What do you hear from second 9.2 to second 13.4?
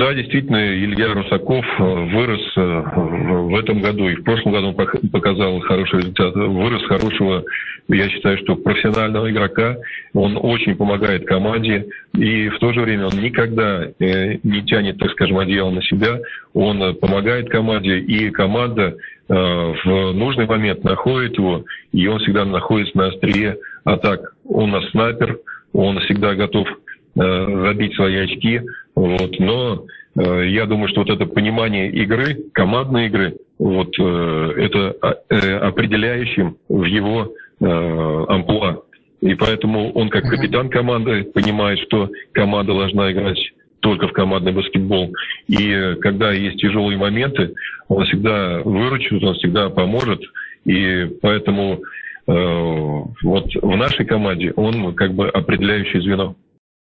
игрока. Он очень помогает команде и в то же время он